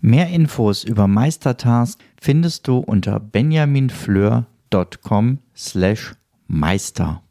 [0.00, 6.14] Mehr Infos über Meistertask findest du unter benjaminfleur.com slash
[6.46, 7.22] meister.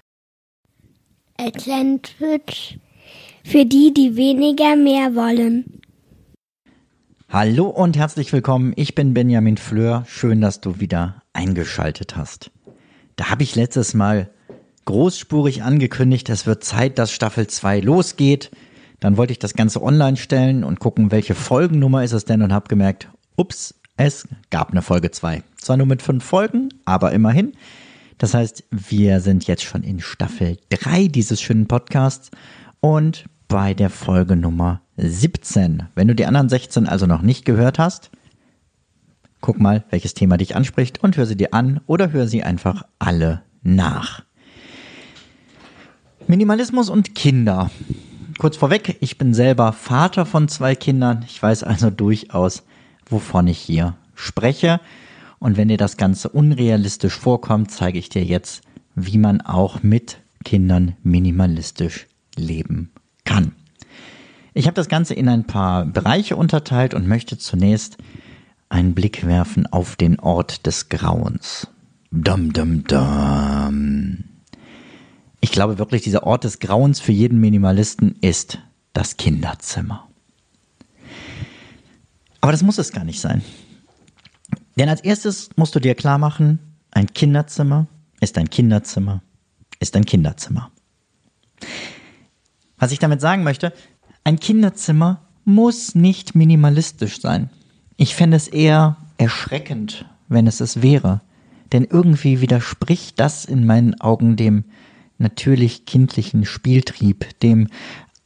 [1.37, 2.79] Atlantic
[3.43, 5.81] für die, die weniger mehr wollen.
[7.29, 8.73] Hallo und herzlich willkommen.
[8.75, 10.03] Ich bin Benjamin Fleur.
[10.07, 12.49] Schön, dass du wieder eingeschaltet hast.
[13.15, 14.31] Da habe ich letztes Mal
[14.85, 18.51] großspurig angekündigt, es wird Zeit, dass Staffel 2 losgeht.
[18.99, 22.53] Dann wollte ich das Ganze online stellen und gucken, welche Folgennummer ist es denn und
[22.53, 25.43] habe gemerkt, ups, es gab eine Folge 2.
[25.57, 27.53] Zwar nur mit fünf Folgen, aber immerhin.
[28.17, 32.31] Das heißt, wir sind jetzt schon in Staffel 3 dieses schönen Podcasts
[32.79, 35.83] und bei der Folge Nummer 17.
[35.95, 38.11] Wenn du die anderen 16 also noch nicht gehört hast,
[39.41, 42.83] guck mal, welches Thema dich anspricht und hör sie dir an oder hör sie einfach
[42.99, 44.23] alle nach.
[46.27, 47.69] Minimalismus und Kinder.
[48.37, 51.23] Kurz vorweg, ich bin selber Vater von zwei Kindern.
[51.25, 52.63] Ich weiß also durchaus,
[53.05, 54.81] wovon ich hier spreche.
[55.39, 58.61] Und wenn dir das Ganze unrealistisch vorkommt, zeige ich dir jetzt,
[58.93, 62.91] wie man auch mit Kindern minimalistisch leben
[63.23, 63.53] kann.
[64.53, 67.97] Ich habe das Ganze in ein paar Bereiche unterteilt und möchte zunächst
[68.69, 71.67] einen Blick werfen auf den Ort des Grauens.
[72.11, 74.34] Dum, dum, dum.
[75.45, 78.57] Ich glaube wirklich, dieser Ort des Grauens für jeden Minimalisten ist
[78.93, 80.09] das Kinderzimmer.
[82.41, 83.43] Aber das muss es gar nicht sein.
[84.75, 86.57] Denn als erstes musst du dir klar machen,
[86.89, 87.85] ein Kinderzimmer
[88.21, 89.21] ist ein Kinderzimmer,
[89.79, 90.71] ist ein Kinderzimmer.
[92.79, 93.71] Was ich damit sagen möchte,
[94.23, 97.51] ein Kinderzimmer muss nicht minimalistisch sein.
[97.97, 101.21] Ich fände es eher erschreckend, wenn es es wäre.
[101.71, 104.65] Denn irgendwie widerspricht das in meinen Augen dem
[105.17, 107.67] natürlich kindlichen Spieltrieb, dem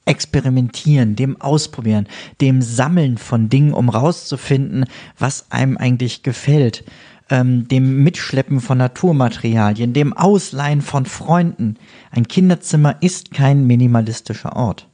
[0.05, 2.07] Experimentieren, dem Ausprobieren,
[2.41, 4.85] dem Sammeln von Dingen, um rauszufinden,
[5.17, 6.83] was einem eigentlich gefällt,
[7.29, 11.77] ähm, dem Mitschleppen von Naturmaterialien, dem Ausleihen von Freunden.
[12.09, 14.88] Ein Kinderzimmer ist kein minimalistischer Ort.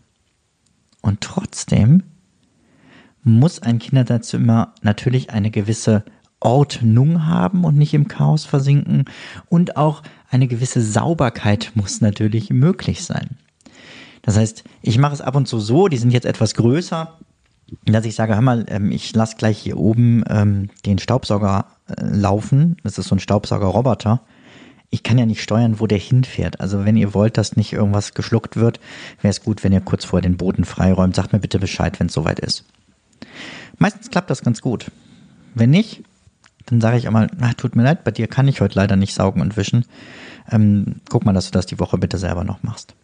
[1.02, 2.04] Und trotzdem
[3.24, 6.04] muss ein Kinderzimmer natürlich eine gewisse
[6.40, 9.06] Ordnung haben und nicht im Chaos versinken
[9.50, 13.38] und auch eine gewisse Sauberkeit muss natürlich möglich sein.
[14.22, 17.18] Das heißt, ich mache es ab und zu so, die sind jetzt etwas größer,
[17.86, 22.04] dass ich sage, hör mal, ähm, ich lasse gleich hier oben ähm, den Staubsauger äh,
[22.04, 22.78] laufen.
[22.84, 24.22] Das ist so ein Staubsaugerroboter.
[24.90, 26.60] Ich kann ja nicht steuern, wo der hinfährt.
[26.60, 28.80] Also wenn ihr wollt, dass nicht irgendwas geschluckt wird,
[29.22, 31.16] wäre es gut, wenn ihr kurz vorher den Boden freiräumt.
[31.16, 32.66] Sagt mir bitte Bescheid, wenn es soweit ist.
[33.78, 34.92] Meistens klappt das ganz gut.
[35.54, 36.04] Wenn nicht,
[36.66, 39.14] dann sage ich einmal, na, tut mir leid, bei dir kann ich heute leider nicht
[39.14, 39.86] saugen und wischen.
[40.52, 42.96] Ähm, guck mal, dass du das die Woche bitte selber noch machst.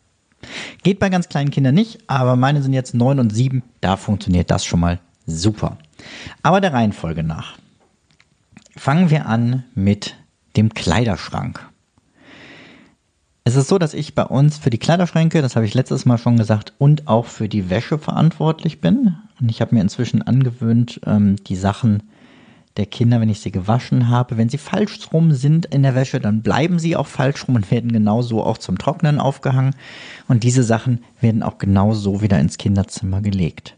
[0.84, 4.50] Geht bei ganz kleinen Kindern nicht, aber meine sind jetzt neun und sieben, da funktioniert
[4.50, 5.78] das schon mal super.
[6.42, 7.58] Aber der Reihenfolge nach.
[8.76, 10.16] Fangen wir an mit
[10.56, 11.68] dem Kleiderschrank.
[13.44, 16.18] Es ist so, dass ich bei uns für die Kleiderschränke, das habe ich letztes Mal
[16.18, 19.16] schon gesagt, und auch für die Wäsche verantwortlich bin.
[19.40, 22.04] Und ich habe mir inzwischen angewöhnt, ähm, die Sachen
[22.78, 24.38] der Kinder, wenn ich sie gewaschen habe.
[24.38, 27.72] Wenn sie falsch rum sind in der Wäsche, dann bleiben sie auch falsch rum und
[27.72, 29.76] werden genauso auch zum Trocknen aufgehangen.
[30.28, 33.78] Und diese Sachen werden auch genauso wieder ins Kinderzimmer gelegt.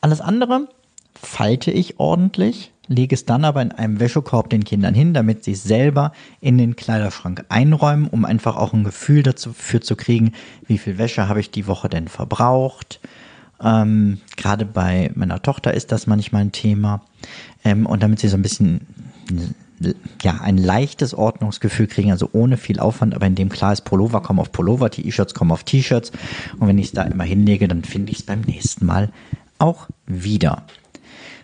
[0.00, 0.68] Alles andere
[1.14, 5.52] falte ich ordentlich, lege es dann aber in einem Wäschekorb den Kindern hin, damit sie
[5.52, 10.32] es selber in den Kleiderschrank einräumen, um einfach auch ein Gefühl dafür zu kriegen,
[10.66, 13.00] wie viel Wäsche habe ich die Woche denn verbraucht.
[13.62, 17.02] Ähm, Gerade bei meiner Tochter ist das manchmal ein Thema.
[17.64, 18.86] Ähm, und damit sie so ein bisschen
[20.22, 24.20] ja, ein leichtes Ordnungsgefühl kriegen, also ohne viel Aufwand, aber in dem klar ist, Pullover
[24.20, 26.12] kommen auf Pullover, T-Shirts kommen auf T-Shirts.
[26.58, 29.10] Und wenn ich es da immer hinlege, dann finde ich es beim nächsten Mal
[29.58, 30.64] auch wieder.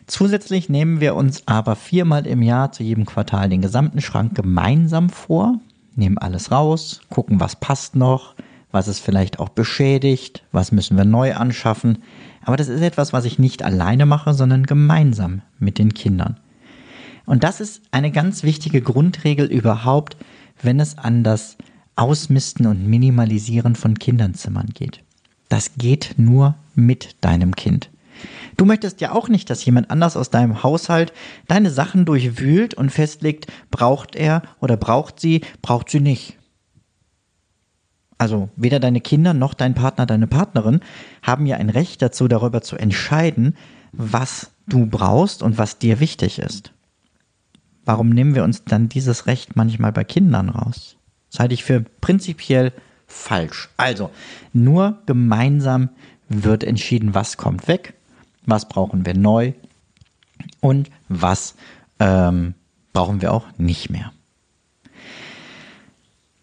[0.06, 5.10] Zusätzlich nehmen wir uns aber viermal im Jahr zu jedem Quartal den gesamten Schrank gemeinsam
[5.10, 5.58] vor,
[5.96, 8.34] nehmen alles raus, gucken, was passt noch,
[8.70, 11.98] was ist vielleicht auch beschädigt, was müssen wir neu anschaffen.
[12.42, 16.38] Aber das ist etwas, was ich nicht alleine mache, sondern gemeinsam mit den Kindern.
[17.26, 20.16] Und das ist eine ganz wichtige Grundregel überhaupt,
[20.62, 21.58] wenn es an das
[21.94, 25.02] Ausmisten und Minimalisieren von Kinderzimmern geht.
[25.48, 27.90] Das geht nur mit deinem Kind.
[28.56, 31.12] Du möchtest ja auch nicht, dass jemand anders aus deinem Haushalt
[31.48, 36.37] deine Sachen durchwühlt und festlegt, braucht er oder braucht sie, braucht sie nicht.
[38.18, 40.80] Also weder deine Kinder noch dein Partner, deine Partnerin
[41.22, 43.56] haben ja ein Recht dazu, darüber zu entscheiden,
[43.92, 46.72] was du brauchst und was dir wichtig ist.
[47.84, 50.96] Warum nehmen wir uns dann dieses Recht manchmal bei Kindern raus?
[51.30, 52.72] Das halte ich für prinzipiell
[53.06, 53.70] falsch.
[53.76, 54.10] Also,
[54.52, 55.88] nur gemeinsam
[56.28, 57.94] wird entschieden, was kommt weg,
[58.44, 59.52] was brauchen wir neu
[60.60, 61.54] und was
[61.98, 62.54] ähm,
[62.92, 64.12] brauchen wir auch nicht mehr.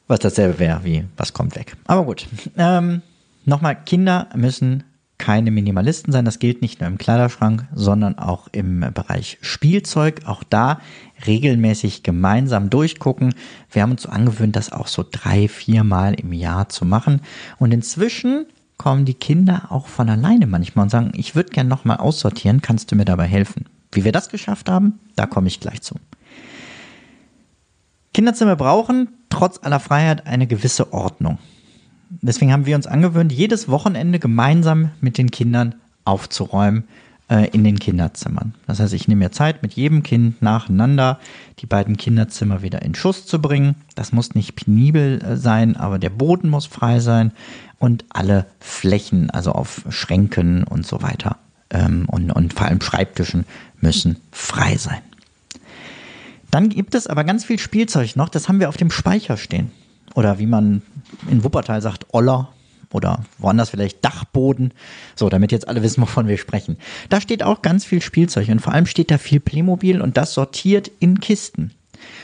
[0.08, 1.76] Was dasselbe wäre wie, was kommt weg.
[1.88, 2.28] Aber gut.
[2.58, 3.02] Ähm,
[3.46, 4.84] Nochmal, Kinder müssen
[5.20, 6.26] keine Minimalisten sein.
[6.26, 10.22] Das gilt nicht nur im Kleiderschrank, sondern auch im Bereich Spielzeug.
[10.26, 10.82] Auch da
[11.28, 13.36] regelmäßig gemeinsam durchgucken.
[13.72, 17.22] Wir haben uns so angewöhnt, das auch so drei, vier Mal im Jahr zu machen.
[17.60, 18.48] Und inzwischen
[18.78, 22.92] kommen die Kinder auch von alleine manchmal und sagen, ich würde gerne nochmal aussortieren, kannst
[22.92, 23.66] du mir dabei helfen?
[23.92, 25.96] Wie wir das geschafft haben, da komme ich gleich zu.
[28.16, 31.38] Kinderzimmer brauchen trotz aller Freiheit eine gewisse Ordnung.
[32.10, 35.76] Deswegen haben wir uns angewöhnt, jedes Wochenende gemeinsam mit den Kindern
[36.06, 36.86] aufzuräumen
[37.30, 38.54] äh, in den Kinderzimmern.
[38.68, 41.20] Das heißt, ich nehme mir Zeit, mit jedem Kind nacheinander
[41.60, 43.76] die beiden Kinderzimmer wieder in Schuss zu bringen.
[43.96, 47.34] Das muss nicht penibel äh, sein, aber der Boden muss frei sein
[47.80, 51.36] und alle Flächen, also auf Schränken und so weiter
[51.70, 53.44] ähm, und, und vor allem Schreibtischen
[53.82, 55.02] müssen frei sein.
[56.56, 59.72] Dann gibt es aber ganz viel Spielzeug noch, das haben wir auf dem Speicher stehen.
[60.14, 60.84] Oder wie man
[61.30, 62.48] in Wuppertal sagt, Oller
[62.94, 64.72] oder woanders vielleicht Dachboden.
[65.18, 66.78] So, damit jetzt alle wissen, wovon wir sprechen.
[67.10, 70.34] Da steht auch ganz viel Spielzeug und vor allem steht da viel Playmobil und das
[70.34, 71.72] sortiert in Kisten.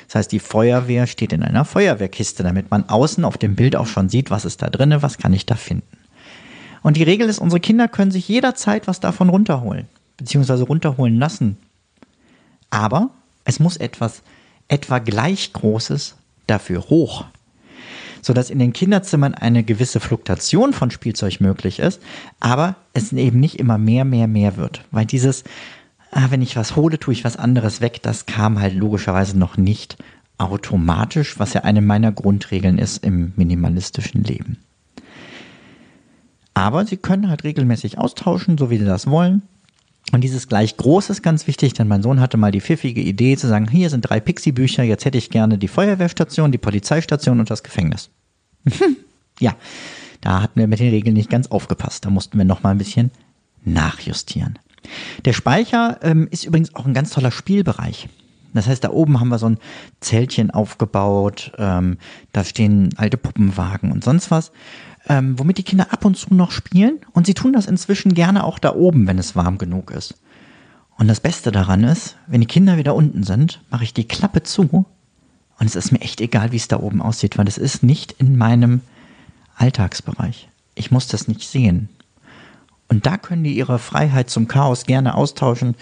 [0.08, 3.88] Das heißt, die Feuerwehr steht in einer Feuerwehrkiste, damit man außen auf dem Bild auch
[3.88, 5.98] schon sieht, was ist da drin, was kann ich da finden.
[6.84, 11.58] Und die Regel ist, unsere Kinder können sich jederzeit was davon runterholen, beziehungsweise runterholen lassen.
[12.70, 13.10] Aber
[13.46, 14.22] es muss etwas
[14.68, 16.16] etwa gleich Großes
[16.48, 17.26] dafür hoch,
[18.22, 22.02] sodass in den Kinderzimmern eine gewisse Fluktuation von Spielzeug möglich ist,
[22.40, 24.84] aber es eben nicht immer mehr, mehr, mehr wird.
[24.92, 25.44] Weil dieses,
[26.12, 29.58] ah, wenn ich was hole, tue ich was anderes weg, das kam halt logischerweise noch
[29.58, 29.98] nicht
[30.38, 34.58] automatisch, was ja eine meiner Grundregeln ist im minimalistischen Leben.
[36.54, 39.44] Aber sie können halt regelmäßig austauschen, so wie sie das wollen.
[40.12, 43.38] Und dieses gleich groß ist ganz wichtig, denn mein Sohn hatte mal die pfiffige Idee
[43.38, 47.50] zu sagen, hier sind drei Pixie-Bücher, jetzt hätte ich gerne die Feuerwehrstation, die Polizeistation und
[47.50, 48.10] das Gefängnis.
[49.40, 49.56] ja,
[50.20, 52.06] da hatten wir mit den Regeln nicht ganz aufgepasst.
[52.06, 53.12] Da mussten wir noch mal ein bisschen
[53.64, 54.60] nachjustieren.
[55.26, 58.10] Der Speicher ähm, ist übrigens auch ein ganz toller Spielbereich.
[58.54, 59.58] Das heißt, da oben haben wir so ein
[60.00, 61.98] Zeltchen aufgebaut, ähm,
[62.34, 64.52] da stehen alte Puppenwagen und sonst was
[65.08, 67.00] ähm, womit die Kinder ab und zu noch spielen.
[67.14, 70.16] Und sie tun das inzwischen gerne auch da oben, wenn es warm genug ist.
[70.98, 74.44] Und das Beste daran ist, wenn die Kinder wieder unten sind, mache ich die Klappe
[74.44, 74.86] zu
[75.60, 78.14] und es ist mir echt egal, wie es da oben aussieht, weil es ist nicht
[78.14, 78.82] in meinem
[79.56, 80.50] Alltagsbereich.
[80.74, 81.90] Ich muss das nicht sehen.
[82.92, 85.76] Und da können die ihre Freiheit zum Chaos gerne austauschen.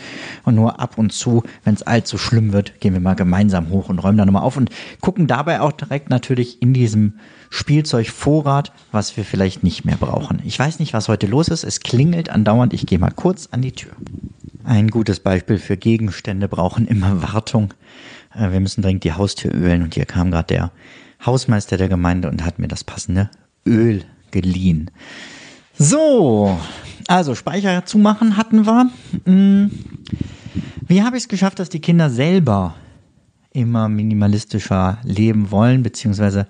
[0.45, 3.89] Und nur ab und zu, wenn es allzu schlimm wird, gehen wir mal gemeinsam hoch
[3.89, 4.69] und räumen da nochmal auf und
[5.01, 7.13] gucken dabei auch direkt natürlich in diesem
[7.49, 10.39] Spielzeugvorrat, was wir vielleicht nicht mehr brauchen.
[10.45, 11.63] Ich weiß nicht, was heute los ist.
[11.63, 12.73] Es klingelt andauernd.
[12.73, 13.93] Ich gehe mal kurz an die Tür.
[14.63, 17.73] Ein gutes Beispiel für Gegenstände brauchen immer Wartung.
[18.35, 20.71] Äh, wir müssen dringend die Haustür ölen und hier kam gerade der
[21.25, 23.31] Hausmeister der Gemeinde und hat mir das passende
[23.65, 24.91] Öl geliehen.
[25.81, 26.59] So,
[27.07, 28.89] also Speicher zumachen hatten wir.
[29.23, 29.71] Hm.
[30.85, 32.75] Wie habe ich es geschafft, dass die Kinder selber
[33.53, 36.47] immer minimalistischer leben wollen, beziehungsweise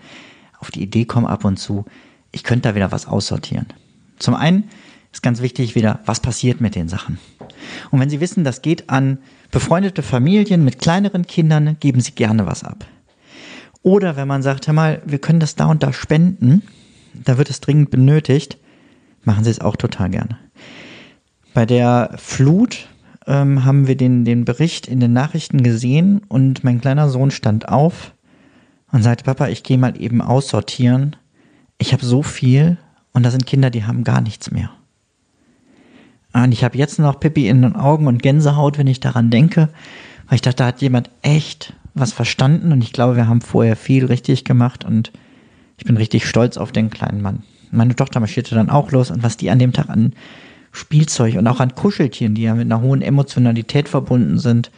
[0.57, 1.86] auf die Idee kommen ab und zu,
[2.31, 3.67] ich könnte da wieder was aussortieren.
[4.17, 4.63] Zum einen
[5.13, 7.19] ist ganz wichtig wieder, was passiert mit den Sachen.
[7.91, 9.19] Und wenn Sie wissen, das geht an
[9.51, 12.83] befreundete Familien mit kleineren Kindern, geben Sie gerne was ab.
[13.83, 16.63] Oder wenn man sagt, hör mal, wir können das da und da spenden,
[17.13, 18.57] da wird es dringend benötigt,
[19.29, 20.39] machen Sie es auch total gerne.
[21.53, 22.88] Bei der Flut
[23.27, 27.69] ähm, haben wir den, den Bericht in den Nachrichten gesehen und mein kleiner Sohn stand
[27.69, 28.15] auf
[28.91, 31.15] und sagte, Papa, ich gehe mal eben aussortieren.
[31.77, 32.79] Ich habe so viel
[33.13, 34.71] und da sind Kinder, die haben gar nichts mehr.
[36.33, 39.69] Und ich habe jetzt noch Pippi in den Augen und Gänsehaut, wenn ich daran denke,
[40.27, 43.75] weil ich dachte, da hat jemand echt was verstanden und ich glaube, wir haben vorher
[43.75, 45.12] viel richtig gemacht und
[45.77, 47.43] ich bin richtig stolz auf den kleinen Mann.
[47.71, 50.13] Meine Tochter marschierte dann auch los und was die an dem Tag an
[50.71, 54.71] Spielzeug und auch an Kuscheltieren, die ja mit einer hohen Emotionalität verbunden sind,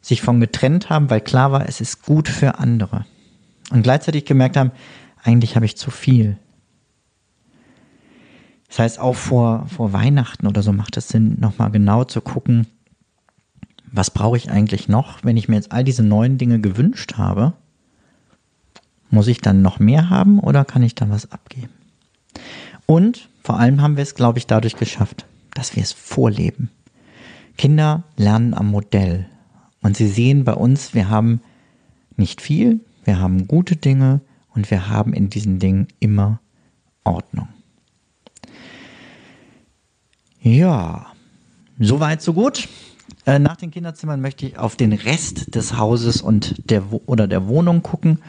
[0.00, 3.04] sich von getrennt haben, weil klar war, es ist gut für andere.
[3.70, 4.72] Und gleichzeitig gemerkt haben,
[5.22, 6.38] eigentlich habe ich zu viel.
[8.68, 12.66] Das heißt, auch vor, vor Weihnachten oder so macht es Sinn, nochmal genau zu gucken,
[13.90, 17.54] was brauche ich eigentlich noch, wenn ich mir jetzt all diese neuen Dinge gewünscht habe?
[19.10, 21.72] Muss ich dann noch mehr haben oder kann ich dann was abgeben?
[22.90, 26.70] Und vor allem haben wir es, glaube ich, dadurch geschafft, dass wir es vorleben.
[27.58, 29.26] Kinder lernen am Modell.
[29.82, 31.42] Und sie sehen bei uns, wir haben
[32.16, 34.22] nicht viel, wir haben gute Dinge
[34.54, 36.40] und wir haben in diesen Dingen immer
[37.04, 37.48] Ordnung.
[40.40, 41.08] Ja,
[41.78, 42.68] soweit, so gut.
[43.26, 47.48] Äh, nach den Kinderzimmern möchte ich auf den Rest des Hauses und der oder der
[47.48, 48.20] Wohnung gucken.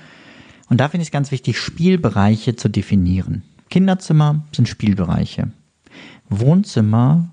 [0.69, 3.43] Und da finde ich es ganz wichtig, Spielbereiche zu definieren.
[3.69, 5.49] Kinderzimmer sind Spielbereiche.
[6.29, 7.29] Wohnzimmer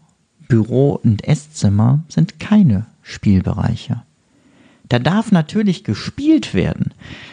[0.48, 4.02] Büro und Esszimmer sind keine Spielbereiche.
[4.88, 6.92] Da darf natürlich gespielt werden.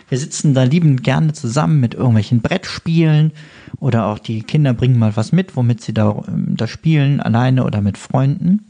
[0.09, 3.31] Wir sitzen da liebend gerne zusammen mit irgendwelchen Brettspielen
[3.79, 7.63] oder auch die Kinder bringen mal was mit, womit sie da, ähm, da spielen, alleine
[7.63, 8.65] oder mit Freunden.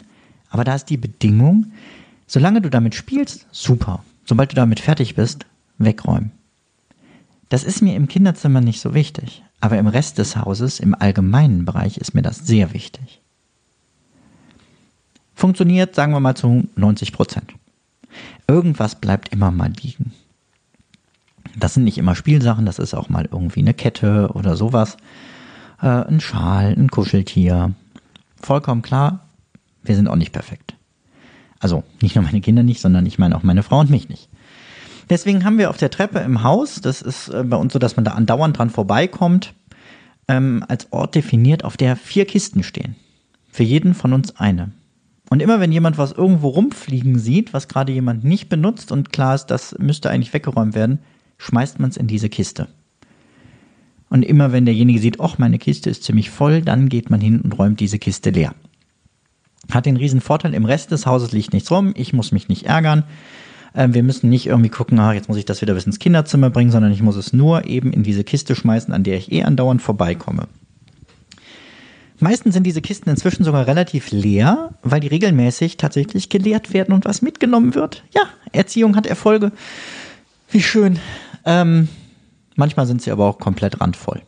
[0.50, 1.72] Aber da ist die Bedingung,
[2.28, 4.04] solange du damit spielst, super.
[4.25, 5.46] Sobald du damit fertig bist,
[5.78, 6.32] wegräumen.
[7.50, 11.65] Das ist mir im Kinderzimmer nicht so wichtig, aber im Rest des Hauses, im allgemeinen
[11.65, 13.24] Bereich, ist mir das sehr wichtig
[15.43, 17.53] funktioniert, sagen wir mal, zu 90 Prozent.
[18.48, 20.13] Irgendwas bleibt immer mal liegen.
[21.58, 24.96] Das sind nicht immer Spielsachen, das ist auch mal irgendwie eine Kette oder sowas.
[25.82, 27.74] Äh, ein Schal, ein Kuscheltier.
[28.41, 29.20] Vollkommen klar,
[29.84, 30.75] wir sind auch nicht perfekt.
[31.60, 34.29] Also nicht nur meine Kinder nicht, sondern ich meine auch meine Frau und mich nicht.
[35.10, 37.95] Deswegen haben wir auf der Treppe im Haus, das ist äh, bei uns so, dass
[37.95, 39.53] man da andauernd dran vorbeikommt,
[40.27, 42.95] ähm, als Ort definiert, auf der vier Kisten stehen.
[43.51, 44.72] Für jeden von uns eine.
[45.29, 49.36] Und immer wenn jemand was irgendwo rumfliegen sieht, was gerade jemand nicht benutzt und klar
[49.36, 51.00] ist, das müsste eigentlich weggeräumt werden,
[51.38, 52.67] schmeißt man es in diese Kiste.
[54.10, 57.41] Und immer wenn derjenige sieht, ach, meine Kiste ist ziemlich voll, dann geht man hin
[57.41, 58.53] und räumt diese Kiste leer.
[59.72, 62.67] Hat den riesen Vorteil, im Rest des Hauses liegt nichts rum, ich muss mich nicht
[62.67, 63.03] ärgern.
[63.75, 66.50] Ähm, wir müssen nicht irgendwie gucken, ah, jetzt muss ich das wieder bis ins Kinderzimmer
[66.50, 69.44] bringen, sondern ich muss es nur eben in diese Kiste schmeißen, an der ich eh
[69.44, 70.48] andauernd vorbeikomme.
[72.20, 77.06] Meistens sind diese Kisten inzwischen sogar relativ leer, weil die regelmäßig tatsächlich geleert werden und
[77.06, 78.03] was mitgenommen wird.
[78.13, 79.51] Ja, Erziehung hat Erfolge.
[80.50, 81.00] Wie schön.
[81.46, 81.89] Ähm,
[82.56, 84.22] manchmal sind sie aber auch komplett randvoll.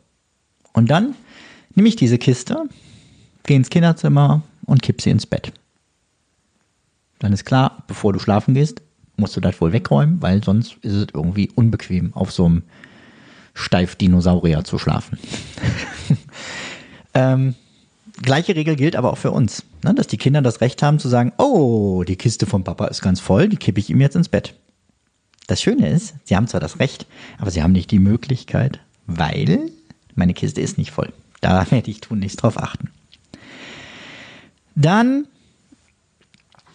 [0.73, 1.15] Und dann
[1.75, 2.63] nehme ich diese Kiste,
[3.43, 5.53] gehe ins Kinderzimmer und kipp sie ins Bett.
[7.19, 8.81] Dann ist klar, bevor du schlafen gehst,
[9.17, 12.63] musst du das wohl wegräumen, weil sonst ist es irgendwie unbequem, auf so einem
[13.53, 15.17] Steif-Dinosaurier zu schlafen.
[17.13, 17.55] ähm,
[18.21, 19.93] gleiche Regel gilt aber auch für uns, ne?
[19.93, 23.19] dass die Kinder das Recht haben zu sagen, oh, die Kiste vom Papa ist ganz
[23.19, 24.55] voll, die kippe ich ihm jetzt ins Bett.
[25.47, 27.05] Das Schöne ist, sie haben zwar das Recht,
[27.37, 29.71] aber sie haben nicht die Möglichkeit, weil
[30.15, 31.13] meine Kiste ist nicht voll.
[31.41, 32.89] Da werde ich tun nichts drauf achten.
[34.75, 35.27] Dann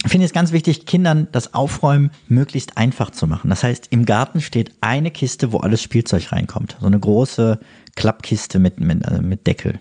[0.07, 3.51] finde ich es ganz wichtig, Kindern das Aufräumen möglichst einfach zu machen.
[3.51, 6.77] Das heißt, im Garten steht eine Kiste, wo alles Spielzeug reinkommt.
[6.81, 7.59] So eine große
[7.97, 9.79] Klappkiste mit, mit, äh, mit Deckel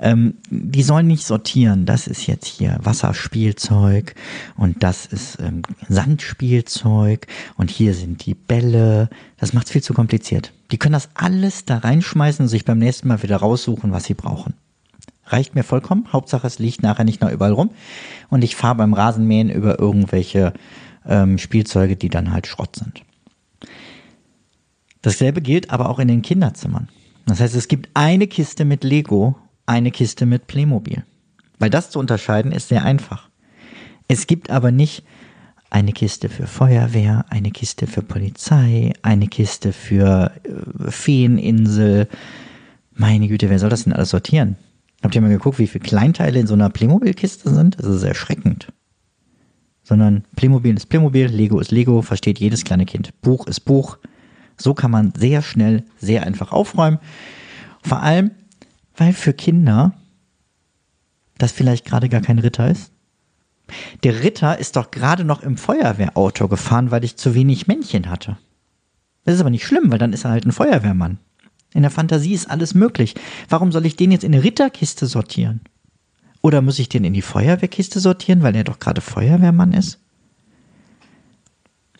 [0.00, 1.86] ähm, die sollen nicht sortieren.
[1.86, 4.14] Das ist jetzt hier Wasserspielzeug
[4.56, 7.26] und das ist ähm, Sandspielzeug
[7.56, 9.10] und hier sind die Bälle.
[9.36, 10.52] Das macht es viel zu kompliziert.
[10.70, 14.14] Die können das alles da reinschmeißen und sich beim nächsten Mal wieder raussuchen, was sie
[14.14, 14.54] brauchen.
[15.32, 16.08] Reicht mir vollkommen.
[16.12, 17.70] Hauptsache, es liegt nachher nicht noch überall rum.
[18.28, 20.52] Und ich fahre beim Rasenmähen über irgendwelche
[21.06, 23.02] ähm, Spielzeuge, die dann halt Schrott sind.
[25.02, 26.88] Dasselbe gilt aber auch in den Kinderzimmern.
[27.26, 29.36] Das heißt, es gibt eine Kiste mit Lego
[29.70, 31.04] eine Kiste mit Playmobil.
[31.60, 33.28] Weil das zu unterscheiden ist sehr einfach.
[34.08, 35.04] Es gibt aber nicht
[35.70, 42.08] eine Kiste für Feuerwehr, eine Kiste für Polizei, eine Kiste für äh, Feeninsel.
[42.94, 44.56] Meine Güte, wer soll das denn alles sortieren?
[45.02, 47.78] Habt ihr mal geguckt, wie viele Kleinteile in so einer Playmobil-Kiste sind?
[47.78, 48.72] Das ist erschreckend.
[49.82, 53.18] Sondern Playmobil ist Playmobil, Lego ist Lego, versteht jedes kleine Kind.
[53.22, 53.98] Buch ist Buch.
[54.56, 56.98] So kann man sehr schnell, sehr einfach aufräumen.
[57.82, 58.30] Vor allem,
[58.96, 59.94] weil für Kinder
[61.38, 62.92] das vielleicht gerade gar kein Ritter ist.
[64.02, 68.36] Der Ritter ist doch gerade noch im Feuerwehrauto gefahren, weil ich zu wenig Männchen hatte.
[69.24, 71.18] Das ist aber nicht schlimm, weil dann ist er halt ein Feuerwehrmann.
[71.72, 73.14] In der Fantasie ist alles möglich.
[73.48, 75.60] Warum soll ich den jetzt in eine Ritterkiste sortieren?
[76.42, 79.98] Oder muss ich den in die Feuerwehrkiste sortieren, weil er doch gerade Feuerwehrmann ist?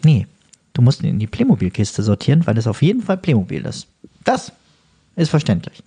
[0.03, 0.27] Nee,
[0.73, 3.87] du musst ihn in die Playmobil-Kiste sortieren, weil es auf jeden Fall Playmobil ist.
[4.25, 4.53] Das
[5.17, 5.83] ist verständlich.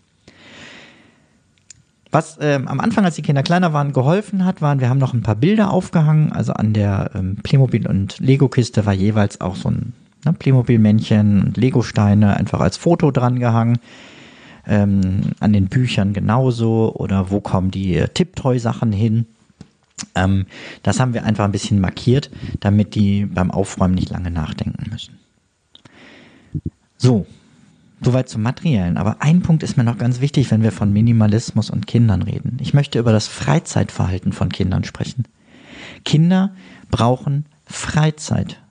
[2.12, 5.16] Was ähm, am Anfang, als die Kinder kleiner waren, geholfen hat, waren, wir haben noch
[5.16, 6.32] ein paar Bilder aufgehangen.
[6.32, 9.94] Also an der ähm, Playmobil- und Lego-Kiste war jeweils auch so ein
[10.26, 13.78] ne, Playmobil-Männchen und Lego-Steine einfach als Foto dran gehangen.
[14.66, 19.26] ähm, an den Büchern genauso oder wo kommen die äh, Tipptoy-Sachen hin.
[20.16, 20.46] Ähm,
[20.84, 25.18] das haben wir einfach ein bisschen markiert, damit die beim Aufräumen nicht lange nachdenken müssen.
[26.98, 27.26] So,
[28.02, 28.98] soweit zum Materiellen.
[28.98, 32.58] Aber ein Punkt ist mir noch ganz wichtig, wenn wir von Minimalismus und Kindern reden.
[32.62, 35.26] Ich möchte über das Freizeitverhalten von Kindern sprechen.
[36.06, 36.54] Kinder
[36.90, 38.62] brauchen Freizeit.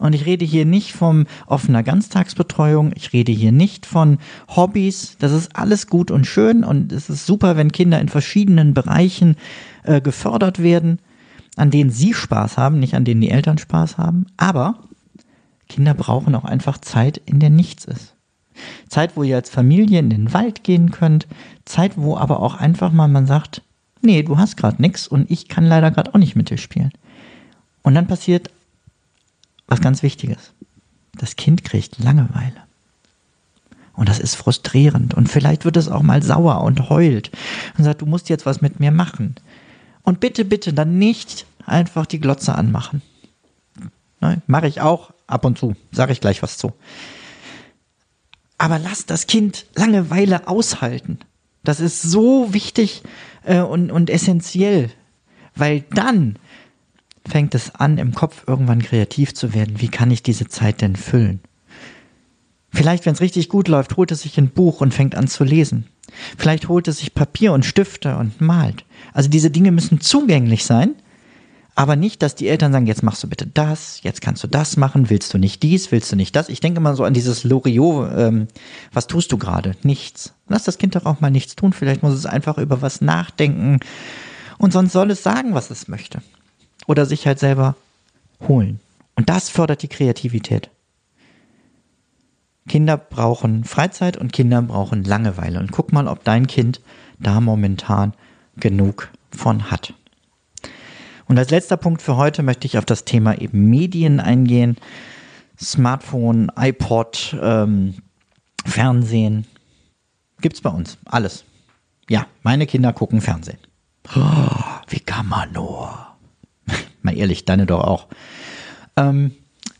[0.00, 5.16] Und ich rede hier nicht von offener Ganztagsbetreuung, ich rede hier nicht von Hobbys.
[5.18, 9.36] Das ist alles gut und schön und es ist super, wenn Kinder in verschiedenen Bereichen
[9.82, 11.00] äh, gefördert werden,
[11.56, 14.24] an denen sie Spaß haben, nicht an denen die Eltern Spaß haben.
[14.38, 14.78] Aber
[15.68, 18.14] Kinder brauchen auch einfach Zeit, in der nichts ist.
[18.88, 21.26] Zeit, wo ihr als Familie in den Wald gehen könnt.
[21.66, 23.60] Zeit, wo aber auch einfach mal man sagt,
[24.00, 26.90] nee, du hast gerade nichts und ich kann leider gerade auch nicht mit dir spielen.
[27.82, 28.50] Und dann passiert
[29.70, 30.52] was ganz Wichtiges.
[31.14, 32.62] Das Kind kriegt Langeweile.
[33.94, 35.14] Und das ist frustrierend.
[35.14, 37.30] Und vielleicht wird es auch mal sauer und heult
[37.76, 39.34] und sagt, du musst jetzt was mit mir machen.
[40.02, 43.02] Und bitte, bitte dann nicht einfach die Glotze anmachen.
[44.20, 45.76] Ne, Mache ich auch ab und zu.
[45.92, 46.72] Sage ich gleich was zu.
[48.58, 51.18] Aber lass das Kind Langeweile aushalten.
[51.62, 53.02] Das ist so wichtig
[53.44, 54.90] äh, und, und essentiell.
[55.54, 56.36] Weil dann
[57.30, 59.80] fängt es an, im Kopf irgendwann kreativ zu werden.
[59.80, 61.40] Wie kann ich diese Zeit denn füllen?
[62.72, 65.44] Vielleicht, wenn es richtig gut läuft, holt es sich ein Buch und fängt an zu
[65.44, 65.86] lesen.
[66.36, 68.84] Vielleicht holt es sich Papier und Stifte und malt.
[69.12, 70.94] Also diese Dinge müssen zugänglich sein,
[71.74, 74.76] aber nicht, dass die Eltern sagen, jetzt machst du bitte das, jetzt kannst du das
[74.76, 76.48] machen, willst du nicht dies, willst du nicht das.
[76.48, 78.48] Ich denke mal so an dieses Loriot, ähm,
[78.92, 79.76] was tust du gerade?
[79.82, 80.34] Nichts.
[80.48, 83.80] Lass das Kind doch auch mal nichts tun, vielleicht muss es einfach über was nachdenken
[84.58, 86.20] und sonst soll es sagen, was es möchte
[86.90, 87.76] oder sich halt selber
[88.48, 88.80] holen.
[89.14, 90.70] Und das fördert die Kreativität.
[92.68, 95.60] Kinder brauchen Freizeit und Kinder brauchen Langeweile.
[95.60, 96.80] Und guck mal, ob dein Kind
[97.20, 98.12] da momentan
[98.56, 99.94] genug von hat.
[101.26, 104.76] Und als letzter Punkt für heute möchte ich auf das Thema eben Medien eingehen.
[105.62, 107.94] Smartphone, iPod, ähm,
[108.66, 109.46] Fernsehen.
[110.40, 110.98] Gibt's bei uns.
[111.04, 111.44] Alles.
[112.08, 113.58] Ja, meine Kinder gucken Fernsehen.
[114.16, 114.48] Oh,
[114.88, 116.09] wie kann man nur?
[117.02, 118.06] Mal ehrlich, deine doch auch.
[118.96, 119.32] Ähm,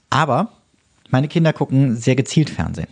[0.09, 0.52] aber
[1.11, 2.88] meine Kinder gucken sehr gezielt Fernsehen.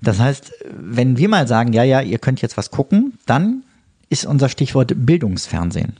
[0.00, 3.62] Das heißt, wenn wir mal sagen, ja, ja, ihr könnt jetzt was gucken, dann
[4.08, 5.94] ist unser Stichwort Bildungsfernsehen.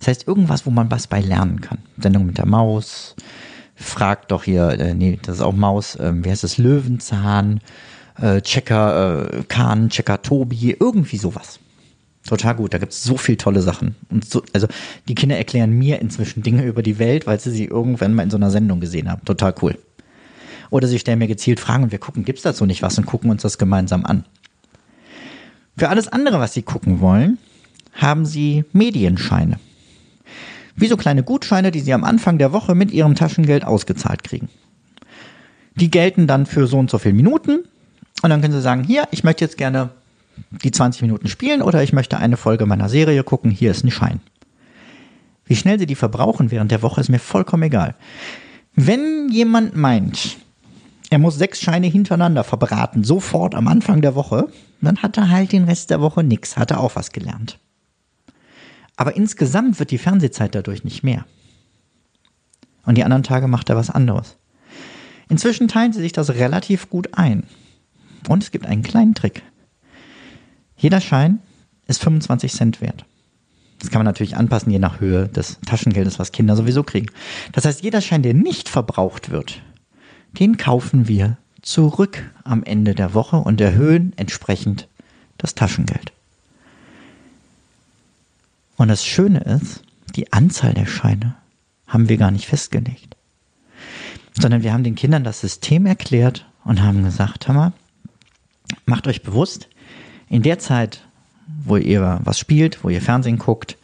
[0.00, 1.78] Das heißt, irgendwas, wo man was bei lernen kann.
[1.96, 3.14] Sendung mit der Maus,
[3.76, 7.60] fragt doch hier, äh, nee, das ist auch Maus, äh, wie heißt das, Löwenzahn,
[8.20, 11.60] äh, Checker äh, Kahn, Checker Tobi, irgendwie sowas.
[12.26, 13.96] Total gut, da gibt es so viele tolle Sachen.
[14.08, 14.66] Und so, also
[15.08, 18.30] die Kinder erklären mir inzwischen Dinge über die Welt, weil sie sie irgendwann mal in
[18.30, 19.24] so einer Sendung gesehen haben.
[19.24, 19.78] Total cool.
[20.70, 23.04] Oder sie stellen mir gezielt Fragen und wir gucken, gibt es dazu nicht was und
[23.04, 24.24] gucken uns das gemeinsam an.
[25.76, 27.38] Für alles andere, was sie gucken wollen,
[27.92, 29.58] haben sie Medienscheine.
[30.76, 34.48] Wie so kleine Gutscheine, die sie am Anfang der Woche mit ihrem Taschengeld ausgezahlt kriegen.
[35.76, 37.64] Die gelten dann für so und so viele Minuten
[38.22, 39.90] und dann können sie sagen, hier, ich möchte jetzt gerne
[40.62, 43.90] die 20 Minuten spielen oder ich möchte eine Folge meiner Serie gucken, hier ist ein
[43.90, 44.20] Schein.
[45.46, 47.94] Wie schnell sie die verbrauchen während der Woche ist mir vollkommen egal.
[48.74, 50.38] Wenn jemand meint,
[51.10, 54.48] er muss sechs Scheine hintereinander verbraten, sofort am Anfang der Woche,
[54.80, 57.58] dann hat er halt den Rest der Woche nichts, hat er auch was gelernt.
[58.96, 61.26] Aber insgesamt wird die Fernsehzeit dadurch nicht mehr.
[62.84, 64.36] Und die anderen Tage macht er was anderes.
[65.28, 67.44] Inzwischen teilen sie sich das relativ gut ein.
[68.28, 69.42] Und es gibt einen kleinen Trick.
[70.76, 71.40] Jeder Schein
[71.86, 73.04] ist 25 Cent wert.
[73.78, 77.08] Das kann man natürlich anpassen, je nach Höhe des Taschengeldes, was Kinder sowieso kriegen.
[77.52, 79.60] Das heißt, jeder Schein, der nicht verbraucht wird,
[80.38, 84.88] den kaufen wir zurück am Ende der Woche und erhöhen entsprechend
[85.38, 86.12] das Taschengeld.
[88.76, 89.82] Und das Schöne ist,
[90.16, 91.34] die Anzahl der Scheine
[91.86, 93.16] haben wir gar nicht festgelegt,
[94.38, 97.72] sondern wir haben den Kindern das System erklärt und haben gesagt, mal,
[98.86, 99.68] macht euch bewusst,
[100.28, 101.02] in der Zeit,
[101.64, 103.76] wo ihr was spielt, wo ihr Fernsehen guckt,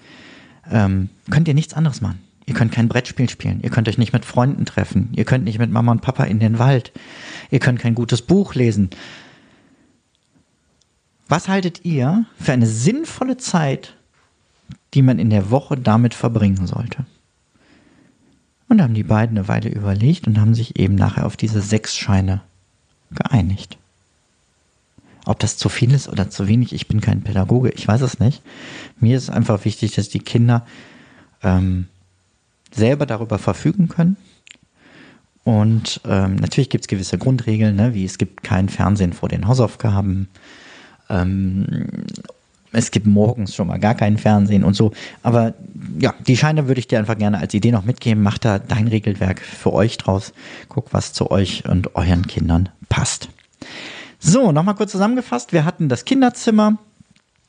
[0.71, 2.21] ähm, könnt ihr nichts anderes machen.
[2.47, 3.61] Ihr könnt kein Brettspiel spielen.
[3.63, 5.11] Ihr könnt euch nicht mit Freunden treffen.
[5.15, 6.93] Ihr könnt nicht mit Mama und Papa in den Wald.
[7.51, 8.91] Ihr könnt kein gutes Buch lesen.
[11.29, 13.95] Was haltet ihr für eine sinnvolle Zeit,
[14.95, 17.07] die man in der Woche damit verbringen sollte?
[18.69, 21.61] Und da haben die beiden eine Weile überlegt und haben sich eben nachher auf diese
[21.61, 22.41] sechs Scheine
[23.13, 23.79] geeinigt.
[25.27, 28.19] Ob das zu viel ist oder zu wenig, ich bin kein Pädagoge, ich weiß es
[28.21, 28.43] nicht.
[28.99, 30.67] Mir ist einfach wichtig, dass die Kinder
[31.43, 31.87] ähm,
[32.73, 34.17] selber darüber verfügen können.
[35.45, 39.47] Und ähm, natürlich gibt es gewisse Grundregeln, ne, wie es gibt kein Fernsehen vor den
[39.47, 40.29] Hausaufgaben.
[41.09, 41.89] Ähm,
[42.73, 44.93] es gibt morgens schon mal gar keinen Fernsehen und so.
[45.23, 45.55] Aber
[45.99, 48.23] ja, die Scheine würde ich dir einfach gerne als Idee noch mitgeben.
[48.23, 50.33] Mach da dein Regelwerk für euch draus.
[50.69, 53.29] Guck, was zu euch und euren Kindern passt.
[54.23, 55.55] So, nochmal kurz zusammengefasst.
[55.55, 56.77] Wir hatten das Kinderzimmer.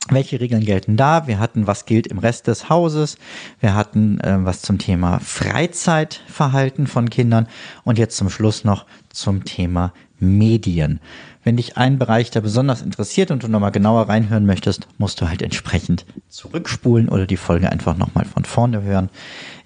[0.10, 1.28] Welche Regeln gelten da?
[1.28, 3.18] Wir hatten, was gilt im Rest des Hauses.
[3.60, 7.48] Wir hatten äh, was zum Thema Freizeitverhalten von Kindern.
[7.84, 11.00] Und jetzt zum Schluss noch zum Thema Medien.
[11.44, 15.28] Wenn dich ein Bereich da besonders interessiert und du nochmal genauer reinhören möchtest, musst du
[15.28, 19.10] halt entsprechend zurückspulen oder die Folge einfach nochmal von vorne hören.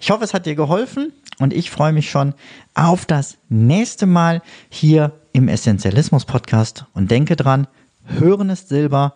[0.00, 2.34] Ich hoffe, es hat dir geholfen und ich freue mich schon
[2.74, 7.66] auf das nächste Mal hier im Essentialismus Podcast und denke dran,
[8.04, 9.14] hören ist Silber,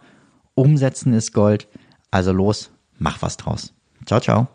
[0.55, 1.69] umsetzen ist Gold.
[2.11, 3.73] Also los, mach was draus.
[4.07, 4.49] Ciao, ciao.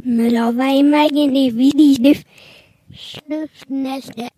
[0.00, 2.24] Mittlerweile meine Videos
[2.90, 4.28] Schnüffnester.